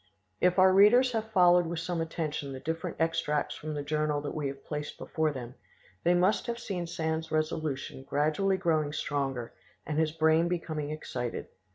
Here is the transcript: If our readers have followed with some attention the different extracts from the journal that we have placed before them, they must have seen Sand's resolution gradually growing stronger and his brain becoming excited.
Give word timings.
If 0.39 0.57
our 0.57 0.73
readers 0.73 1.11
have 1.11 1.29
followed 1.29 1.67
with 1.67 1.77
some 1.77 2.01
attention 2.01 2.53
the 2.53 2.59
different 2.59 2.97
extracts 2.99 3.53
from 3.53 3.75
the 3.75 3.83
journal 3.83 4.19
that 4.21 4.33
we 4.33 4.47
have 4.47 4.65
placed 4.65 4.97
before 4.97 5.31
them, 5.31 5.53
they 6.03 6.15
must 6.15 6.47
have 6.47 6.57
seen 6.57 6.87
Sand's 6.87 7.31
resolution 7.31 8.01
gradually 8.01 8.57
growing 8.57 8.93
stronger 8.93 9.53
and 9.85 9.99
his 9.99 10.11
brain 10.11 10.47
becoming 10.47 10.89
excited. 10.89 11.49